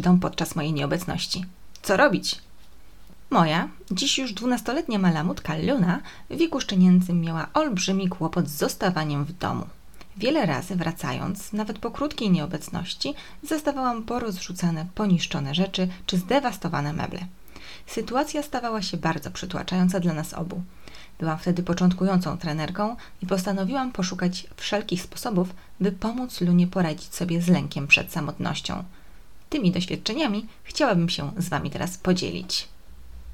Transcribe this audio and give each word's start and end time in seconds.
Dom 0.00 0.20
podczas 0.20 0.56
mojej 0.56 0.72
nieobecności. 0.72 1.44
Co 1.82 1.96
robić? 1.96 2.40
Moja, 3.30 3.68
dziś 3.90 4.18
już 4.18 4.32
dwunastoletnia 4.32 4.98
malamutka 4.98 5.54
Luna 5.58 6.00
w 6.30 6.36
wieku 6.36 6.60
szczenięcym 6.60 7.20
miała 7.20 7.48
olbrzymi 7.54 8.08
kłopot 8.08 8.48
z 8.48 8.58
zostawaniem 8.58 9.24
w 9.24 9.32
domu. 9.32 9.66
Wiele 10.16 10.46
razy 10.46 10.76
wracając, 10.76 11.52
nawet 11.52 11.78
po 11.78 11.90
krótkiej 11.90 12.30
nieobecności, 12.30 13.14
zastawałam 13.42 14.02
porozrzucane, 14.02 14.86
poniszczone 14.94 15.54
rzeczy 15.54 15.88
czy 16.06 16.16
zdewastowane 16.16 16.92
meble. 16.92 17.26
Sytuacja 17.86 18.42
stawała 18.42 18.82
się 18.82 18.96
bardzo 18.96 19.30
przytłaczająca 19.30 20.00
dla 20.00 20.14
nas 20.14 20.34
obu. 20.34 20.62
Byłam 21.18 21.38
wtedy 21.38 21.62
początkującą 21.62 22.38
trenerką 22.38 22.96
i 23.22 23.26
postanowiłam 23.26 23.92
poszukać 23.92 24.46
wszelkich 24.56 25.02
sposobów, 25.02 25.54
by 25.80 25.92
pomóc 25.92 26.40
Lunie 26.40 26.66
poradzić 26.66 27.14
sobie 27.14 27.42
z 27.42 27.48
lękiem 27.48 27.86
przed 27.86 28.12
samotnością. 28.12 28.84
Tymi 29.54 29.72
doświadczeniami 29.72 30.46
chciałabym 30.64 31.08
się 31.08 31.32
z 31.38 31.48
Wami 31.48 31.70
teraz 31.70 31.98
podzielić. 31.98 32.68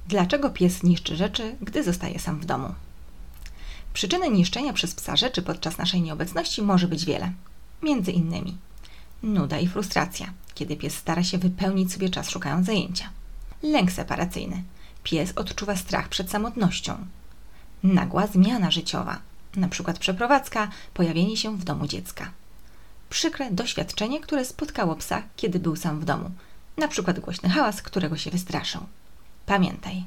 Dlaczego 0.08 0.50
pies 0.50 0.82
niszczy 0.82 1.16
rzeczy, 1.16 1.56
gdy 1.60 1.84
zostaje 1.84 2.18
sam 2.18 2.40
w 2.40 2.44
domu? 2.44 2.74
Przyczyny 3.92 4.30
niszczenia 4.30 4.72
przez 4.72 4.94
psa 4.94 5.16
rzeczy 5.16 5.42
podczas 5.42 5.78
naszej 5.78 6.02
nieobecności 6.02 6.62
może 6.62 6.88
być 6.88 7.04
wiele. 7.04 7.32
Między 7.82 8.12
innymi 8.12 8.56
nuda 9.22 9.58
i 9.58 9.68
frustracja, 9.68 10.32
kiedy 10.54 10.76
pies 10.76 10.94
stara 10.94 11.24
się 11.24 11.38
wypełnić 11.38 11.92
sobie 11.92 12.08
czas 12.08 12.30
szukając 12.30 12.66
zajęcia. 12.66 13.10
Lęk 13.62 13.92
separacyjny. 13.92 14.62
Pies 15.02 15.32
odczuwa 15.36 15.76
strach 15.76 16.08
przed 16.08 16.30
samotnością. 16.30 17.06
Nagła 17.82 18.26
zmiana 18.26 18.70
życiowa, 18.70 19.18
np. 19.56 19.94
przeprowadzka, 20.00 20.68
pojawienie 20.94 21.36
się 21.36 21.56
w 21.56 21.64
domu 21.64 21.86
dziecka. 21.86 22.30
Przykre 23.10 23.50
doświadczenie, 23.50 24.20
które 24.20 24.44
spotkało 24.44 24.96
psa, 24.96 25.22
kiedy 25.36 25.58
był 25.58 25.76
sam 25.76 26.00
w 26.00 26.04
domu, 26.04 26.30
np. 26.76 27.14
głośny 27.14 27.48
hałas, 27.48 27.82
którego 27.82 28.16
się 28.16 28.30
wystraszył. 28.30 28.80
Pamiętaj, 29.46 30.04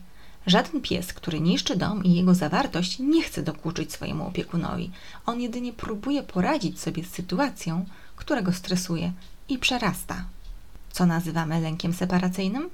żaden 0.47 0.81
pies, 0.81 1.13
który 1.13 1.39
niszczy 1.39 1.75
dom 1.75 2.03
i 2.03 2.13
jego 2.13 2.35
zawartość, 2.35 2.99
nie 2.99 3.23
chce 3.23 3.43
dokuczyć 3.43 3.93
swojemu 3.93 4.27
opiekunowi. 4.27 4.91
On 5.25 5.41
jedynie 5.41 5.73
próbuje 5.73 6.23
poradzić 6.23 6.79
sobie 6.79 7.03
z 7.03 7.09
sytuacją, 7.09 7.85
która 8.15 8.41
go 8.41 8.53
stresuje 8.53 9.11
i 9.49 9.57
przerasta. 9.57 10.25
Co 10.91 11.05
nazywamy 11.05 11.61
lękiem 11.61 11.93
separacyjnym? 11.93 12.69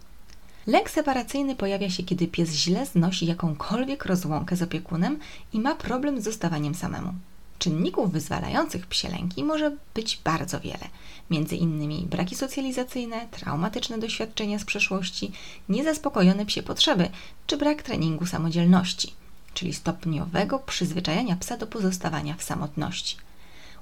Lęk 0.68 0.90
separacyjny 0.90 1.56
pojawia 1.56 1.90
się, 1.90 2.04
kiedy 2.04 2.28
pies 2.28 2.52
źle 2.52 2.86
znosi 2.86 3.26
jakąkolwiek 3.26 4.06
rozłąkę 4.06 4.56
z 4.56 4.62
opiekunem 4.62 5.20
i 5.54 5.60
ma 5.60 5.76
problem 5.76 6.22
z 6.22 6.24
zostawaniem 6.24 6.76
samemu. 6.76 7.14
Czynników 7.60 8.12
wyzwalających 8.12 8.88
psie 8.88 9.10
lęki 9.10 9.44
może 9.44 9.78
być 9.94 10.20
bardzo 10.24 10.60
wiele, 10.60 10.88
między 11.30 11.56
innymi 11.56 12.08
braki 12.10 12.36
socjalizacyjne, 12.36 13.28
traumatyczne 13.32 13.98
doświadczenia 13.98 14.60
z 14.60 14.66
przeszłości, 14.66 15.32
niezaspokojone 15.70 16.46
psie 16.46 16.64
potrzeby 16.64 17.10
czy 17.48 17.58
brak 17.58 17.84
treningu 17.84 18.26
samodzielności, 18.26 19.14
czyli 19.54 19.74
stopniowego 19.74 20.60
przyzwyczajania 20.60 21.36
psa 21.36 21.58
do 21.58 21.68
pozostawania 21.68 22.36
w 22.36 22.44
samotności. 22.44 23.18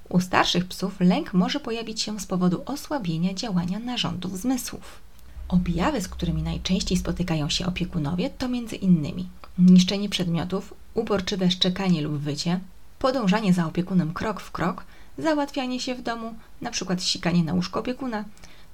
U 0.08 0.20
starszych 0.20 0.64
psów 0.64 1.00
lęk 1.00 1.34
może 1.34 1.60
pojawić 1.60 2.02
się 2.02 2.20
z 2.20 2.26
powodu 2.26 2.62
osłabienia 2.66 3.34
działania 3.34 3.78
narządów 3.78 4.38
zmysłów. 4.38 5.00
Objawy, 5.48 6.00
z 6.00 6.08
którymi 6.08 6.42
najczęściej 6.42 6.98
spotykają 6.98 7.48
się 7.48 7.66
opiekunowie, 7.66 8.30
to 8.30 8.48
między 8.48 8.76
innymi 8.76 9.28
niszczenie 9.58 10.08
przedmiotów, 10.08 10.74
uporczywe 10.94 11.50
szczekanie 11.50 12.02
lub 12.02 12.18
wycie, 12.18 12.60
podążanie 12.98 13.54
za 13.54 13.66
opiekunem 13.66 14.12
krok 14.12 14.40
w 14.40 14.50
krok, 14.50 14.84
załatwianie 15.18 15.80
się 15.80 15.94
w 15.94 16.02
domu, 16.02 16.34
np. 16.62 16.96
sikanie 16.98 17.44
na 17.44 17.54
łóżko 17.54 17.80
opiekuna, 17.80 18.24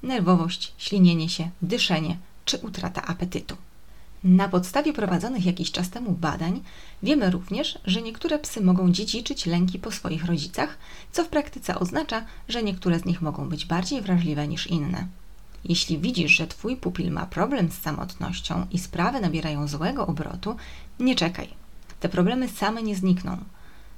nerwowość, 0.03 0.75
ślinienie 0.79 1.29
się, 1.29 1.51
dyszenie 1.63 2.17
czy 2.45 2.59
utrata 2.59 3.03
apetytu. 3.03 3.57
Na 4.25 4.49
podstawie 4.49 4.93
prowadzonych 4.93 5.47
jakiś 5.47 5.73
czas 5.73 5.91
temu 5.91 6.13
badań 6.13 6.63
wiemy 7.03 7.31
również, 7.31 7.79
że 7.85 8.03
niektóre 8.03 8.39
psy 8.39 8.61
mogą 8.61 8.93
dziedziczyć 8.93 9.47
lęki 9.47 9.79
po 9.79 9.91
swoich 9.91 10.25
rodzicach, 10.25 10.79
co 11.13 11.25
w 11.25 11.29
praktyce 11.29 11.79
oznacza, 11.79 12.25
że 12.49 12.63
niektóre 12.63 12.99
z 12.99 13.05
nich 13.05 13.23
mogą 13.23 13.49
być 13.49 13.67
bardziej 13.67 14.03
wrażliwe 14.03 14.49
niż 14.49 14.67
inne. 14.67 15.07
Jeśli 15.65 15.99
widzisz, 15.99 16.33
że 16.33 16.47
Twój 16.47 16.77
pupil 16.77 17.13
ma 17.13 17.27
problem 17.27 17.71
z 17.71 17.81
samotnością 17.81 18.67
i 18.73 18.79
sprawy 18.79 19.21
nabierają 19.21 19.69
złego 19.69 20.07
obrotu, 20.07 20.57
nie 21.01 21.15
czekaj. 21.15 21.49
Te 22.01 22.09
problemy 22.09 22.49
same 22.49 22.83
nie 22.83 22.97
znikną. 22.97 23.39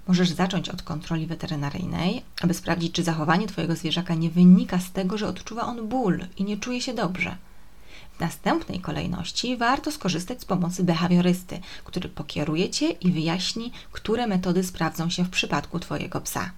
Możesz 0.09 0.31
zacząć 0.31 0.69
od 0.69 0.83
kontroli 0.83 1.27
weterynaryjnej, 1.27 2.23
aby 2.43 2.55
sprawdzić, 2.55 2.93
czy 2.93 3.05
zachowanie 3.05 3.47
Twojego 3.47 3.77
zwierzaka 3.77 4.15
nie 4.15 4.31
wynika 4.31 4.79
z 4.79 4.93
tego, 4.93 5.19
że 5.19 5.29
odczuwa 5.29 5.63
on 5.63 5.89
ból 5.89 6.27
i 6.37 6.45
nie 6.45 6.57
czuje 6.57 6.81
się 6.81 6.95
dobrze. 6.95 7.37
W 8.17 8.21
następnej 8.21 8.81
kolejności 8.81 9.57
warto 9.57 9.93
skorzystać 9.93 10.41
z 10.41 10.45
pomocy 10.45 10.85
behawiorysty, 10.85 11.61
który 11.85 12.09
pokieruje 12.09 12.71
Cię 12.71 12.91
i 12.91 13.13
wyjaśni, 13.13 13.73
które 13.93 14.27
metody 14.27 14.65
sprawdzą 14.65 15.11
się 15.11 15.25
w 15.25 15.31
przypadku 15.31 15.79
Twojego 15.79 16.21
psa. 16.21 16.51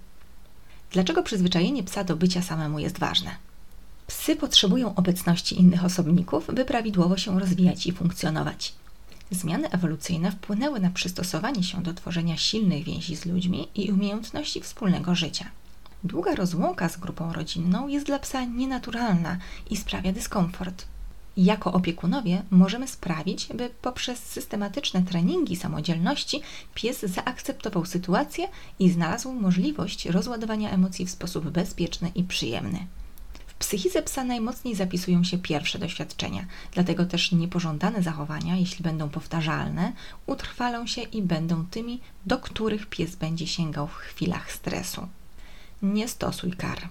Dlaczego 0.90 1.22
przyzwyczajenie 1.22 1.82
psa 1.82 2.04
do 2.04 2.16
bycia 2.16 2.42
samemu 2.42 2.78
jest 2.78 2.98
ważne? 2.98 3.30
Psy 4.06 4.36
potrzebują 4.36 4.94
obecności 4.94 5.60
innych 5.60 5.84
osobników, 5.84 6.46
by 6.54 6.64
prawidłowo 6.64 7.16
się 7.16 7.40
rozwijać 7.40 7.86
i 7.86 7.92
funkcjonować. 7.92 8.74
Zmiany 9.30 9.70
ewolucyjne 9.70 10.32
wpłynęły 10.32 10.80
na 10.80 10.90
przystosowanie 10.90 11.62
się 11.62 11.82
do 11.82 11.94
tworzenia 11.94 12.36
silnych 12.36 12.84
więzi 12.84 13.16
z 13.16 13.26
ludźmi 13.26 13.68
i 13.74 13.92
umiejętności 13.92 14.60
wspólnego 14.60 15.14
życia. 15.14 15.50
Długa 16.04 16.34
rozłąka 16.34 16.88
z 16.88 16.96
grupą 16.96 17.32
rodzinną 17.32 17.88
jest 17.88 18.06
dla 18.06 18.18
psa 18.18 18.44
nienaturalna 18.44 19.38
i 19.70 19.76
sprawia 19.76 20.12
dyskomfort. 20.12 20.84
Jako 21.36 21.72
opiekunowie 21.72 22.42
możemy 22.50 22.88
sprawić, 22.88 23.48
by 23.54 23.70
poprzez 23.82 24.18
systematyczne 24.18 25.02
treningi 25.02 25.56
samodzielności 25.56 26.40
pies 26.74 27.00
zaakceptował 27.02 27.84
sytuację 27.84 28.48
i 28.78 28.90
znalazł 28.90 29.32
możliwość 29.32 30.06
rozładowania 30.06 30.70
emocji 30.70 31.06
w 31.06 31.10
sposób 31.10 31.50
bezpieczny 31.50 32.10
i 32.14 32.24
przyjemny 32.24 32.86
psychice 33.58 34.02
psa 34.02 34.24
najmocniej 34.24 34.74
zapisują 34.74 35.24
się 35.24 35.38
pierwsze 35.38 35.78
doświadczenia, 35.78 36.46
dlatego 36.72 37.06
też 37.06 37.32
niepożądane 37.32 38.02
zachowania, 38.02 38.56
jeśli 38.56 38.82
będą 38.82 39.08
powtarzalne, 39.08 39.92
utrwalą 40.26 40.86
się 40.86 41.02
i 41.02 41.22
będą 41.22 41.66
tymi, 41.66 42.00
do 42.26 42.38
których 42.38 42.86
pies 42.86 43.16
będzie 43.16 43.46
sięgał 43.46 43.86
w 43.86 43.94
chwilach 43.94 44.52
stresu. 44.52 45.08
Nie 45.82 46.08
stosuj 46.08 46.52
kar. 46.52 46.88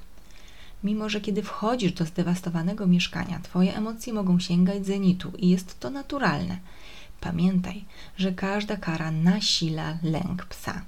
Mimo, 0.83 1.09
że 1.09 1.21
kiedy 1.21 1.43
wchodzisz 1.43 1.91
do 1.91 2.05
zdewastowanego 2.05 2.87
mieszkania, 2.87 3.39
Twoje 3.39 3.75
emocje 3.75 4.13
mogą 4.13 4.39
sięgać 4.39 4.85
zenitu 4.85 5.31
i 5.37 5.49
jest 5.49 5.79
to 5.79 5.89
naturalne. 5.89 6.59
Pamiętaj, 7.21 7.85
że 8.17 8.31
każda 8.31 8.77
kara 8.77 9.11
nasila 9.11 9.97
lęk 10.03 10.45
psa. 10.45 10.81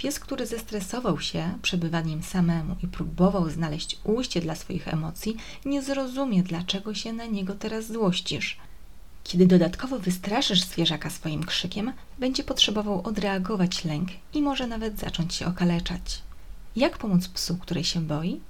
Pies, 0.00 0.20
który 0.20 0.46
zestresował 0.46 1.20
się 1.20 1.58
przebywaniem 1.62 2.22
samemu 2.22 2.76
i 2.82 2.86
próbował 2.86 3.50
znaleźć 3.50 3.98
ujście 4.04 4.40
dla 4.40 4.54
swoich 4.54 4.88
emocji, 4.88 5.36
nie 5.64 5.82
zrozumie, 5.82 6.42
dlaczego 6.42 6.94
się 6.94 7.12
na 7.12 7.26
niego 7.26 7.54
teraz 7.54 7.86
złościsz. 7.86 8.56
Kiedy 9.24 9.46
dodatkowo 9.46 9.98
wystraszysz 9.98 10.62
zwierzaka 10.62 11.10
swoim 11.10 11.44
krzykiem, 11.44 11.92
będzie 12.18 12.44
potrzebował 12.44 13.02
odreagować 13.02 13.84
lęk 13.84 14.08
i 14.34 14.42
może 14.42 14.66
nawet 14.66 14.98
zacząć 14.98 15.34
się 15.34 15.46
okaleczać. 15.46 16.22
Jak 16.76 16.98
pomóc 16.98 17.28
psu, 17.28 17.56
który 17.56 17.84
się 17.84 18.00
boi? 18.00 18.40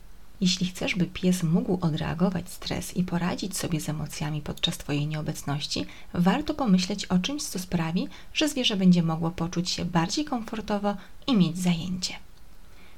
Jeśli 0.40 0.66
chcesz, 0.66 0.94
by 0.94 1.06
pies 1.06 1.42
mógł 1.42 1.78
odreagować 1.80 2.48
stres 2.48 2.96
i 2.96 3.04
poradzić 3.04 3.56
sobie 3.56 3.80
z 3.80 3.88
emocjami 3.88 4.40
podczas 4.40 4.78
Twojej 4.78 5.06
nieobecności, 5.06 5.86
warto 6.14 6.54
pomyśleć 6.54 7.06
o 7.06 7.18
czymś, 7.18 7.42
co 7.42 7.58
sprawi, 7.58 8.08
że 8.34 8.48
zwierzę 8.48 8.76
będzie 8.76 9.02
mogło 9.02 9.30
poczuć 9.30 9.70
się 9.70 9.84
bardziej 9.84 10.24
komfortowo 10.24 10.96
i 11.26 11.36
mieć 11.36 11.58
zajęcie. 11.58 12.14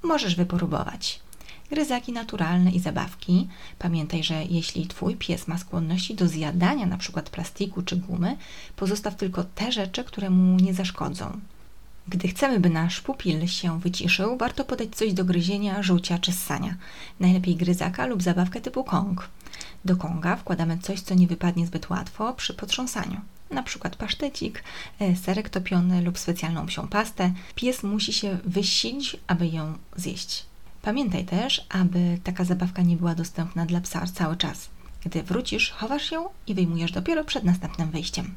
Możesz 0.03 0.37
wypróbować 0.37 1.21
gryzaki 1.73 2.13
naturalne 2.13 2.71
i 2.71 2.81
zabawki. 2.81 3.49
Pamiętaj, 3.79 4.23
że 4.23 4.45
jeśli 4.45 4.87
Twój 4.87 5.17
pies 5.17 5.49
ma 5.49 5.59
skłonności 5.59 6.15
do 6.15 6.29
zjadania 6.29 6.85
np. 6.85 7.23
plastiku 7.23 7.83
czy 7.83 7.97
gumy, 7.97 8.37
pozostaw 8.77 9.17
tylko 9.17 9.45
te 9.45 9.73
rzeczy, 9.73 10.05
które 10.05 10.31
mu 10.31 10.57
nie 10.57 10.75
zaszkodzą. 10.75 11.41
Gdy 12.09 12.29
chcemy, 12.29 12.61
by 12.61 12.71
nasz 12.71 13.01
pupil 13.01 13.47
się 13.47 13.81
wyciszył, 13.81 14.37
warto 14.37 14.65
podać 14.65 14.97
coś 14.97 15.13
do 15.13 15.25
gryzienia, 15.25 15.83
żółcia 15.83 16.19
czy 16.19 16.33
ssania. 16.33 16.75
Najlepiej 17.21 17.57
gryzaka 17.57 18.07
lub 18.07 18.23
zabawkę 18.23 18.61
typu 18.61 18.85
kong. 18.85 19.29
Do 19.85 19.97
konga 19.97 20.37
wkładamy 20.37 20.79
coś, 20.79 21.01
co 21.01 21.15
nie 21.15 21.27
wypadnie 21.27 21.67
zbyt 21.67 21.91
łatwo 21.91 22.35
przy 22.35 22.55
potrząsaniu. 22.55 23.21
Na 23.51 23.63
przykład 23.63 23.97
pasztecik, 23.97 24.65
e, 25.01 25.17
serek 25.17 25.49
topiony 25.49 26.03
lub 26.03 26.19
specjalną 26.19 26.67
psią 26.67 26.89
pastę. 26.89 27.33
Pies 27.55 27.83
musi 27.83 28.13
się 28.13 28.39
wysilić, 28.45 29.17
aby 29.27 29.47
ją 29.47 29.79
zjeść. 29.97 30.47
Pamiętaj 30.83 31.25
też, 31.25 31.67
aby 31.69 32.19
taka 32.25 32.45
zabawka 32.45 32.83
nie 32.83 32.97
była 32.97 33.15
dostępna 33.15 33.67
dla 33.67 33.81
psa 33.81 34.07
cały 34.07 34.37
czas. 34.37 34.69
Gdy 35.05 35.23
wrócisz, 35.23 35.71
chowasz 35.71 36.13
ją 36.13 36.29
i 36.47 36.55
wyjmujesz 36.55 36.93
dopiero 36.93 37.25
przed 37.25 37.45
następnym 37.45 37.91
wyjściem. 37.91 38.35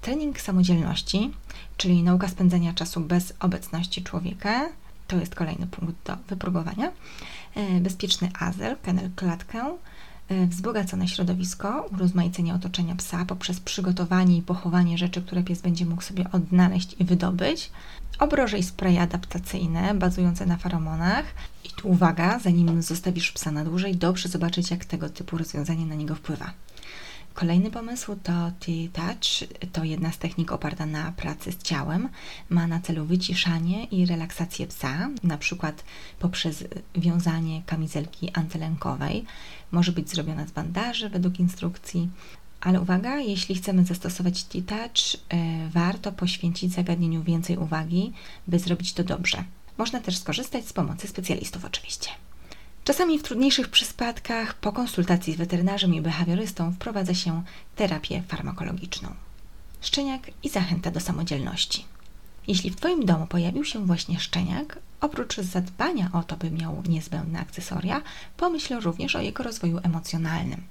Trening 0.00 0.40
samodzielności, 0.40 1.30
czyli 1.76 2.02
nauka 2.02 2.28
spędzania 2.28 2.74
czasu 2.74 3.00
bez 3.00 3.32
obecności 3.40 4.02
człowieka, 4.02 4.68
to 5.06 5.16
jest 5.16 5.34
kolejny 5.34 5.66
punkt 5.66 6.06
do 6.06 6.16
wypróbowania. 6.28 6.92
E, 7.54 7.80
bezpieczny 7.80 8.30
azyl, 8.38 8.76
kennel 8.82 9.10
klatkę, 9.16 9.76
e, 10.28 10.46
wzbogacone 10.46 11.08
środowisko, 11.08 11.88
urozmaicenie 11.92 12.54
otoczenia 12.54 12.94
psa 12.94 13.24
poprzez 13.24 13.60
przygotowanie 13.60 14.36
i 14.36 14.42
pochowanie 14.42 14.98
rzeczy, 14.98 15.22
które 15.22 15.42
pies 15.42 15.62
będzie 15.62 15.86
mógł 15.86 16.02
sobie 16.02 16.24
odnaleźć 16.32 16.96
i 16.98 17.04
wydobyć, 17.04 17.70
obroże 18.18 18.58
i 18.58 18.62
spraye 18.62 19.00
adaptacyjne 19.00 19.94
bazujące 19.94 20.46
na 20.46 20.56
feromonach. 20.56 21.24
I 21.64 21.68
tu 21.68 21.88
uwaga, 21.88 22.38
zanim 22.38 22.82
zostawisz 22.82 23.32
psa 23.32 23.50
na 23.50 23.64
dłużej, 23.64 23.96
dobrze 23.96 24.28
zobaczyć, 24.28 24.70
jak 24.70 24.84
tego 24.84 25.08
typu 25.08 25.38
rozwiązanie 25.38 25.86
na 25.86 25.94
niego 25.94 26.14
wpływa. 26.14 26.52
Kolejny 27.38 27.70
pomysł 27.70 28.16
to 28.22 28.32
T-Touch. 28.60 29.48
To 29.72 29.84
jedna 29.84 30.12
z 30.12 30.18
technik 30.18 30.52
oparta 30.52 30.86
na 30.86 31.12
pracy 31.12 31.52
z 31.52 31.62
ciałem. 31.62 32.08
Ma 32.50 32.66
na 32.66 32.80
celu 32.80 33.04
wyciszanie 33.04 33.84
i 33.84 34.06
relaksację 34.06 34.66
psa, 34.66 35.08
na 35.22 35.38
przykład 35.38 35.84
poprzez 36.18 36.64
wiązanie 36.94 37.62
kamizelki 37.66 38.30
antylękowej. 38.30 39.24
Może 39.70 39.92
być 39.92 40.10
zrobiona 40.10 40.46
z 40.46 40.50
bandaży 40.50 41.08
według 41.08 41.40
instrukcji. 41.40 42.10
Ale 42.60 42.80
uwaga, 42.80 43.16
jeśli 43.16 43.54
chcemy 43.54 43.84
zastosować 43.84 44.44
T-Touch, 44.44 45.14
yy, 45.14 45.70
warto 45.70 46.12
poświęcić 46.12 46.72
zagadnieniu 46.72 47.22
więcej 47.22 47.56
uwagi, 47.56 48.12
by 48.48 48.58
zrobić 48.58 48.92
to 48.92 49.04
dobrze. 49.04 49.44
Można 49.78 50.00
też 50.00 50.18
skorzystać 50.18 50.68
z 50.68 50.72
pomocy 50.72 51.08
specjalistów 51.08 51.64
oczywiście. 51.64 52.10
Czasami 52.88 53.18
w 53.18 53.22
trudniejszych 53.22 53.68
przypadkach 53.68 54.54
po 54.54 54.72
konsultacji 54.72 55.32
z 55.32 55.36
weterynarzem 55.36 55.94
i 55.94 56.00
behawiorystą 56.00 56.72
wprowadza 56.72 57.14
się 57.14 57.42
terapię 57.76 58.22
farmakologiczną. 58.28 59.14
Szczeniak 59.80 60.30
i 60.42 60.48
zachęta 60.48 60.90
do 60.90 61.00
samodzielności. 61.00 61.84
Jeśli 62.46 62.70
w 62.70 62.76
Twoim 62.76 63.06
domu 63.06 63.26
pojawił 63.26 63.64
się 63.64 63.86
właśnie 63.86 64.20
szczeniak, 64.20 64.78
oprócz 65.00 65.36
zadbania 65.36 66.10
o 66.12 66.22
to, 66.22 66.36
by 66.36 66.50
miał 66.50 66.82
niezbędne 66.88 67.40
akcesoria, 67.40 68.02
pomyśl 68.36 68.80
również 68.80 69.16
o 69.16 69.20
jego 69.20 69.42
rozwoju 69.42 69.78
emocjonalnym. 69.82 70.62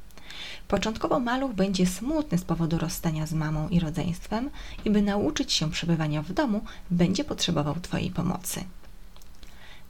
Początkowo 0.68 1.20
maluch 1.20 1.54
będzie 1.54 1.88
smutny 1.88 2.38
z 2.38 2.44
powodu 2.44 2.78
rozstania 2.78 3.26
z 3.26 3.34
mamą 3.34 3.70
i 3.70 3.80
rodzeństwem 3.80 4.50
i 4.86 4.90
by 4.90 5.02
nauczyć 5.02 5.54
się 5.54 5.72
przebywania 5.72 6.22
w 6.22 6.34
domu, 6.34 6.62
będzie 6.92 7.24
potrzebował 7.24 7.76
Twojej 7.76 8.12
pomocy. 8.12 8.64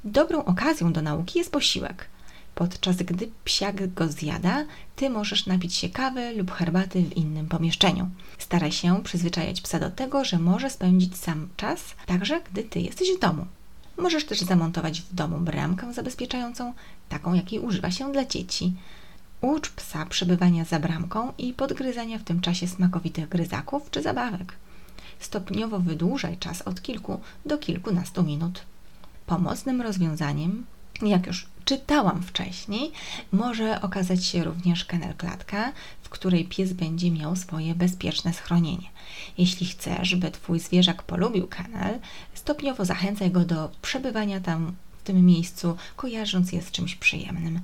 Dobrą 0.03 0.45
okazją 0.45 0.93
do 0.93 1.01
nauki 1.01 1.39
jest 1.39 1.51
posiłek– 1.51 2.05
podczas 2.57 2.97
gdy 2.97 3.29
psiak 3.45 3.93
go 3.93 4.07
zjada, 4.07 4.65
ty 4.95 5.09
możesz 5.09 5.45
napić 5.45 5.75
się 5.75 5.89
kawy 5.89 6.33
lub 6.33 6.51
herbaty 6.51 7.03
w 7.03 7.17
innym 7.17 7.47
pomieszczeniu. 7.47 8.09
Staraj 8.37 8.71
się 8.71 9.03
przyzwyczajać 9.03 9.61
psa 9.61 9.79
do 9.79 9.89
tego, 9.91 10.25
że 10.25 10.39
może 10.39 10.69
spędzić 10.69 11.17
sam 11.17 11.49
czas, 11.57 11.79
także 12.05 12.41
gdy 12.51 12.63
ty 12.63 12.79
jesteś 12.79 13.07
w 13.17 13.19
domu. 13.19 13.45
Możesz 13.97 14.25
też 14.25 14.39
zamontować 14.41 15.01
w 15.01 15.15
domu 15.15 15.37
bramkę 15.37 15.93
zabezpieczającą, 15.93 16.73
taką 17.09 17.33
jakiej 17.33 17.59
używa 17.59 17.91
się 17.91 18.11
dla 18.11 18.25
dzieci. 18.25 18.73
Ucz 19.41 19.69
psa 19.69 20.05
przebywania 20.05 20.65
za 20.65 20.79
bramką 20.79 21.33
i 21.37 21.53
podgryzania 21.53 22.19
w 22.19 22.23
tym 22.23 22.41
czasie 22.41 22.67
smakowitych 22.67 23.29
gryzaków 23.29 23.91
czy 23.91 24.01
zabawek. 24.01 24.53
Stopniowo 25.19 25.79
wydłużaj 25.79 26.37
czas 26.37 26.61
od 26.61 26.81
kilku 26.81 27.19
do 27.45 27.57
kilkunastu 27.57 28.23
minut. 28.23 28.61
Pomocnym 29.25 29.81
rozwiązaniem, 29.81 30.65
jak 31.01 31.27
już 31.27 31.47
czytałam 31.67 32.23
wcześniej, 32.23 32.91
może 33.31 33.81
okazać 33.81 34.25
się 34.25 34.43
również 34.43 34.85
kennel 34.85 35.15
klatka, 35.15 35.73
w 36.01 36.09
której 36.09 36.45
pies 36.45 36.73
będzie 36.73 37.11
miał 37.11 37.35
swoje 37.35 37.75
bezpieczne 37.75 38.33
schronienie. 38.33 38.89
Jeśli 39.37 39.67
chcesz, 39.67 40.15
by 40.15 40.31
Twój 40.31 40.59
zwierzak 40.59 41.03
polubił 41.03 41.47
kennel, 41.47 41.99
stopniowo 42.33 42.85
zachęcaj 42.85 43.31
go 43.31 43.45
do 43.45 43.71
przebywania 43.81 44.39
tam 44.39 44.75
w 44.99 45.03
tym 45.03 45.25
miejscu, 45.25 45.77
kojarząc 45.95 46.51
je 46.51 46.61
z 46.61 46.71
czymś 46.71 46.95
przyjemnym. 46.95 47.59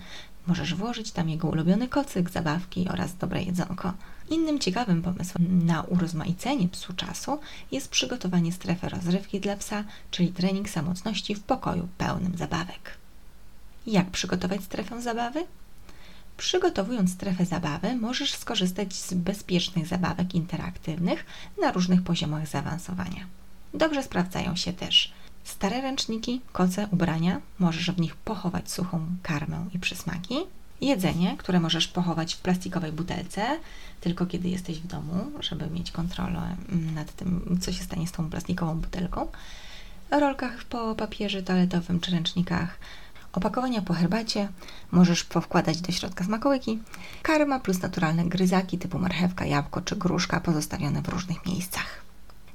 Możesz 0.48 0.76
włożyć 0.76 1.12
tam 1.12 1.30
jego 1.30 1.48
ulubiony 1.48 1.88
kocyk, 1.88 2.30
zabawki 2.30 2.90
oraz 2.90 3.18
dobre 3.18 3.44
jedzonko. 3.44 3.94
Innym 4.30 4.60
ciekawym 4.60 5.02
pomysłem 5.02 5.66
na 5.66 5.82
urozmaicenie 5.82 6.68
psu 6.68 6.94
czasu 6.94 7.40
jest 7.72 7.90
przygotowanie 7.90 8.52
strefy 8.52 8.90
rozrywki 8.90 9.40
dla 9.40 9.56
psa, 9.56 9.84
czyli 10.12 10.30
trening 10.30 10.70
samotności 10.70 11.36
w 11.36 11.44
pokoju 11.44 11.88
pełnym 11.98 12.38
zabawek. 12.38 13.03
Jak 13.88 14.12
przygotować 14.12 14.64
strefę 14.64 15.02
zabawy? 15.02 15.46
Przygotowując 16.38 17.14
strefę 17.14 17.46
zabawy, 17.46 17.96
możesz 17.96 18.34
skorzystać 18.34 18.94
z 18.94 19.14
bezpiecznych 19.14 19.88
zabawek 19.88 20.36
interaktywnych 20.36 21.26
na 21.62 21.72
różnych 21.72 22.04
poziomach 22.04 22.48
zaawansowania. 22.48 23.26
Dobrze 23.74 24.04
sprawdzają 24.04 24.56
się 24.56 24.74
też 24.74 25.14
stare 25.44 25.82
ręczniki, 25.82 26.42
koce, 26.52 26.88
ubrania, 26.92 27.42
możesz 27.60 27.92
w 27.92 28.00
nich 28.00 28.16
pochować 28.16 28.72
suchą 28.72 29.06
karmę 29.24 29.66
i 29.74 29.80
przysmaki, 29.80 30.36
jedzenie, 30.82 31.38
które 31.38 31.60
możesz 31.60 31.88
pochować 31.88 32.34
w 32.34 32.42
plastikowej 32.42 32.92
butelce, 32.92 33.60
tylko 34.02 34.26
kiedy 34.26 34.50
jesteś 34.50 34.80
w 34.80 34.88
domu, 34.88 35.32
żeby 35.40 35.70
mieć 35.70 35.92
kontrolę 35.92 36.56
nad 36.96 37.16
tym, 37.16 37.60
co 37.62 37.72
się 37.72 37.84
stanie 37.84 38.08
z 38.08 38.12
tą 38.12 38.30
plastikową 38.30 38.80
butelką, 38.80 39.28
rolkach 40.20 40.64
po 40.64 40.96
papierze 40.96 41.44
toaletowym 41.44 42.00
czy 42.00 42.12
ręcznikach, 42.12 42.80
Opakowania 43.34 43.82
po 43.82 43.94
herbacie 43.94 44.50
możesz 44.92 45.24
powkładać 45.24 45.82
do 45.82 45.92
środka 45.92 46.24
smakołyki, 46.24 46.80
karma 47.22 47.60
plus 47.60 47.82
naturalne 47.82 48.26
gryzaki 48.26 48.78
typu 48.78 49.00
marchewka, 49.00 49.46
jabłko 49.46 49.82
czy 49.82 49.96
gruszka 49.96 50.40
pozostawione 50.40 51.02
w 51.02 51.10
różnych 51.10 51.46
miejscach. 51.46 52.04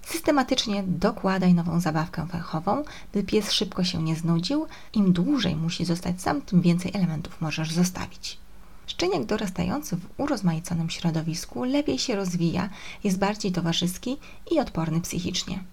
Systematycznie 0.03 0.83
dokładaj 0.87 1.55
nową 1.55 1.81
zabawkę 1.81 2.27
węchową, 2.27 2.85
by 3.13 3.23
pies 3.23 3.53
szybko 3.53 3.85
się 3.85 4.03
nie 4.03 4.17
znudził. 4.17 4.67
Im 4.93 5.13
dłużej 5.13 5.57
musi 5.57 5.85
zostać 5.85 6.23
sam, 6.23 6.43
tym 6.43 6.61
więcej 6.63 6.91
elementów 6.95 7.41
możesz 7.41 7.73
zostawić. 7.73 8.39
Szczeniak 8.87 9.25
dorastający 9.25 9.97
w 9.97 10.21
urozmaiconym 10.21 10.91
środowisku 10.91 11.65
lepiej 11.65 11.99
się 11.99 12.17
rozwija, 12.17 12.69
jest 13.05 13.19
bardziej 13.19 13.53
towarzyski 13.53 14.17
i 14.51 14.59
odporny 14.61 15.01
psychicznie. 15.01 15.65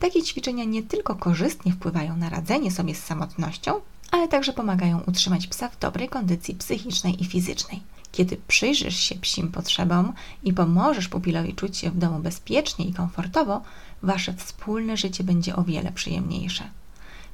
Takie 0.00 0.22
ćwiczenia 0.22 0.64
nie 0.64 0.82
tylko 0.82 1.14
korzystnie 1.14 1.72
wpływają 1.72 2.16
na 2.16 2.28
radzenie 2.28 2.70
sobie 2.70 2.94
z 2.94 3.04
samotnością, 3.04 3.80
ale 4.10 4.28
także 4.28 4.52
pomagają 4.52 5.00
utrzymać 5.06 5.46
psa 5.46 5.68
w 5.68 5.78
dobrej 5.78 6.08
kondycji 6.08 6.54
psychicznej 6.54 7.22
i 7.22 7.26
fizycznej. 7.26 7.82
Kiedy 8.12 8.36
przyjrzysz 8.48 8.96
się 8.96 9.14
psim 9.14 9.52
potrzebom 9.52 10.12
i 10.42 10.52
pomożesz 10.52 11.08
pupilowi 11.08 11.54
czuć 11.54 11.76
się 11.76 11.90
w 11.90 11.98
domu 11.98 12.18
bezpiecznie 12.18 12.84
i 12.84 12.94
komfortowo, 12.94 13.62
wasze 14.02 14.34
wspólne 14.34 14.96
życie 14.96 15.24
będzie 15.24 15.56
o 15.56 15.64
wiele 15.64 15.92
przyjemniejsze. 15.92 16.64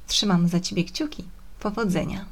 Trzymam 0.07 0.47
za 0.47 0.59
Ciebie 0.59 0.83
kciuki. 0.83 1.23
Powodzenia! 1.59 2.25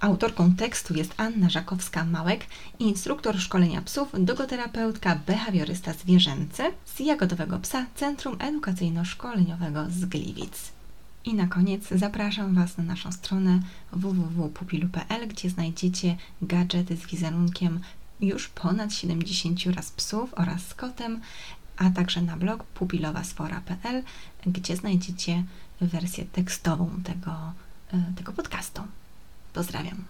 Autorką 0.00 0.54
tekstu 0.56 0.94
jest 0.94 1.14
Anna 1.16 1.48
Żakowska-Małek, 1.48 2.40
instruktor 2.78 3.38
szkolenia 3.38 3.82
psów, 3.82 4.08
dogoterapeutka, 4.18 5.20
behawiorysta 5.26 5.92
zwierzęcy 5.92 6.62
z 6.84 7.00
Jagodowego 7.00 7.58
Psa 7.58 7.86
Centrum 7.96 8.36
Edukacyjno-Szkoleniowego 8.36 9.90
z 9.90 10.04
Gliwic. 10.04 10.72
I 11.24 11.34
na 11.34 11.46
koniec 11.46 11.88
zapraszam 11.90 12.54
Was 12.54 12.78
na 12.78 12.84
naszą 12.84 13.12
stronę 13.12 13.60
www.pupilu.pl, 13.92 15.28
gdzie 15.28 15.50
znajdziecie 15.50 16.16
gadżety 16.42 16.96
z 16.96 17.06
wizerunkiem 17.06 17.80
już 18.20 18.48
ponad 18.48 18.94
70 18.94 19.66
raz 19.66 19.90
psów 19.90 20.34
oraz 20.34 20.68
z 20.68 20.74
kotem, 20.74 21.20
a 21.76 21.90
także 21.90 22.22
na 22.22 22.36
blog 22.36 22.64
pupilowasfora.pl, 22.64 24.02
gdzie 24.46 24.76
znajdziecie 24.76 25.44
wersję 25.80 26.24
tekstową 26.24 26.90
tego, 27.04 27.52
e, 27.92 28.12
tego 28.16 28.32
podcastu. 28.32 28.82
Pozdrawiam. 29.52 30.04